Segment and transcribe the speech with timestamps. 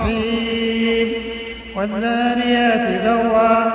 [0.00, 1.08] الرحيم
[1.76, 3.70] والذاريات ذروا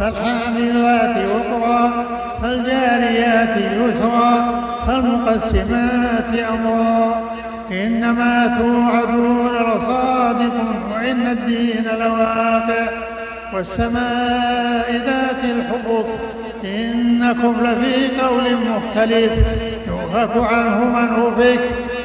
[0.00, 2.04] فالحاملات وقرا
[2.42, 7.30] فالجاريات يسرا فالمقسمات أمرا.
[7.72, 10.54] إنما توعدون لصادق
[10.94, 12.86] وإن الدين لواقع.
[13.54, 16.06] والسماء ذات الحبك
[16.64, 19.32] إنكم لفي قول مختلف
[19.86, 21.60] يؤفك عنه من أفك.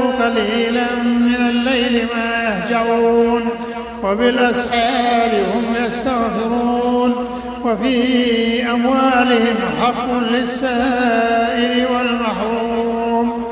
[0.00, 3.42] قليلا من الليل ما يهجعون
[4.04, 7.14] وبالأسحار هم يستغفرون
[7.64, 13.44] وفي أموالهم حق للسائل والمحروم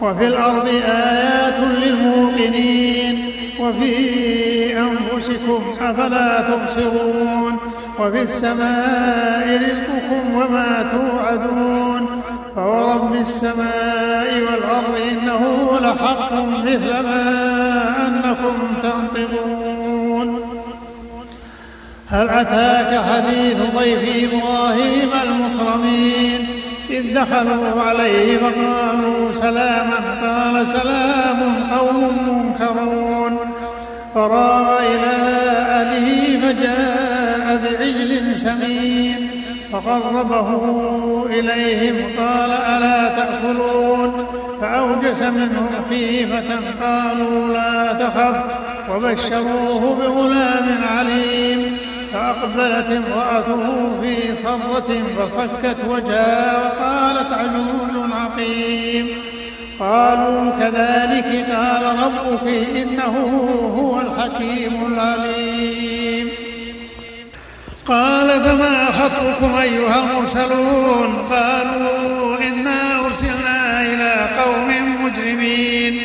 [0.00, 7.56] وفي الأرض آيات للموقنين وفي أنفسكم أفلا تبصرون
[7.98, 12.22] وفي السماء رزقكم وما توعدون.
[12.56, 17.22] فورب السماء والأرض إنه لحق مثل ما
[18.06, 20.40] أنكم تنطقون.
[22.08, 26.46] هل أتاك حديث ضيف إبراهيم المكرمين؟
[26.90, 29.98] إذ دخلوا عليه فقالوا سلاما.
[30.22, 33.38] قال سلام قوم منكرون.
[34.14, 35.16] فراغ إلى
[35.68, 39.21] أهله فجاء بعجل سمين.
[39.72, 40.48] فقربه
[41.26, 44.26] إليهم قال ألا تأكلون؟
[44.60, 48.36] فأوجس منهم خيفة قالوا لا تخف.
[48.90, 51.76] وبشروه بغلام عليم
[52.12, 59.06] فأقبلت امرأته في صرة فصكت وجهها وقالت عجوز عقيم.
[59.80, 62.46] قالوا كذلك قال ربك
[62.76, 63.14] إنه
[63.78, 65.21] هو الحكيم العليم.
[68.32, 76.00] قال فما خطبكم أيها المرسلون؟ قالوا إنا أرسلنا إلى قوم مجرمين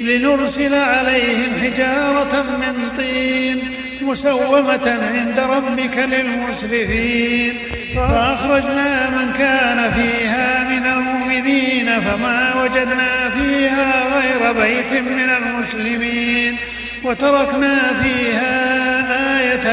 [0.00, 3.58] لنرسل عليهم حجارة من طين
[4.02, 7.54] مسومة عند ربك للمسرفين.
[7.96, 16.56] فأخرجنا من كان فيها من المؤمنين فما وجدنا فيها غير بيت من المسلمين.
[17.04, 18.57] وتركنا فيها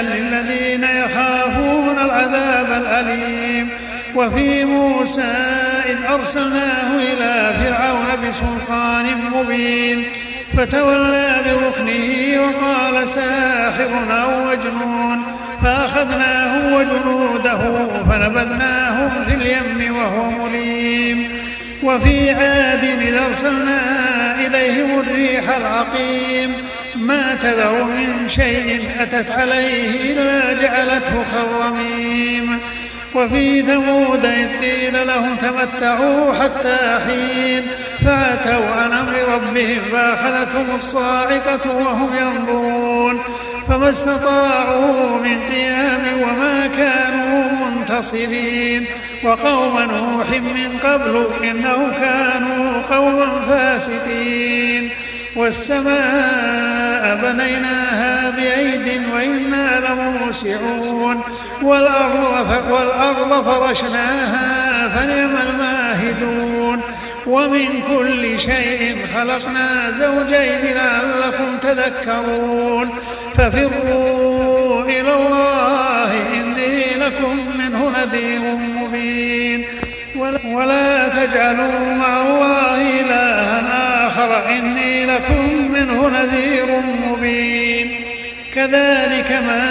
[0.01, 3.69] للذين يخافون العذاب الأليم.
[4.15, 5.33] وفي موسى
[5.85, 10.03] إذ أرسلناه إلى فرعون بسلطان مبين.
[10.57, 15.23] فتولى بركنه وقال ساحر أو مجنون.
[15.63, 21.29] فأخذناه وجنوده فنبذناهم في اليم وهو مليم.
[21.83, 23.79] وفي عاد إذ أرسلنا
[24.47, 26.55] إليهم الريح العقيم.
[27.05, 32.59] ما تذر من شيء أتت عليه إلا جعلته كالرميم
[33.15, 37.63] وفي ثمود إذ قيل لهم تمتعوا حتى حين
[38.05, 43.19] فأتوا عن أمر ربهم فأخذتهم الصاعقة وهم ينظرون.
[43.69, 48.85] فما استطاعوا من قيام وما كانوا منتصرين.
[49.23, 54.89] وقوم نوح من قبل إنهم كانوا قوما فاسقين.
[55.35, 61.21] والسماء بنيناها بأيد وإنا لموسعون.
[61.61, 66.81] والأرض, والأرض فرشناها فنعم الماهدون.
[67.27, 72.89] ومن كل شيء خلقنا زوجين لعلكم تذكرون.
[73.37, 79.65] ففروا إلى الله إني لكم منه نذير مبين.
[80.45, 83.24] ولا تجعلوا مع الله إلها
[84.25, 86.65] آخر إني لكم منه نذير
[87.09, 88.01] مبين.
[88.55, 89.63] كذلك ما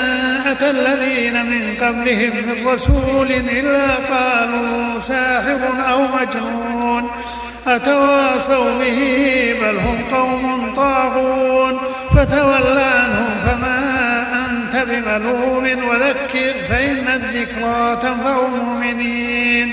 [0.51, 5.61] أتى الذين من قبلهم من رسول إلا قالوا ساحر
[5.91, 7.11] أو مجنون.
[7.67, 8.99] أتواصوا به
[9.63, 11.79] بل هم قوم طاغون.
[12.17, 13.79] فتول عنهم فما
[14.51, 15.89] أنت بملوم.
[15.89, 19.73] وذكر فإن الذكرى تنفع المؤمنين.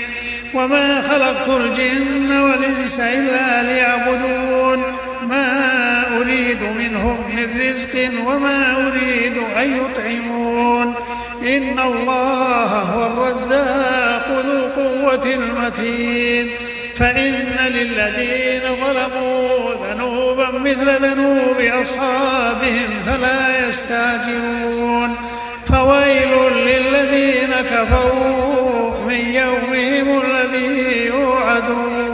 [0.54, 4.82] وما خلقت الجن والإنس إلا ليعبدون.
[5.28, 10.94] ما أريد منهم من رزق وما أريد أن يطعمون.
[11.42, 16.50] إن الله هو الرزاق ذو القوة المتين.
[16.98, 25.16] فإن للذين ظلموا ذنوبا مثل ذنوب بأصحابهم فلا يستعجلون.
[25.68, 28.61] فويل للذين كفروا
[29.12, 32.11] من يومهم الذي يوعدون.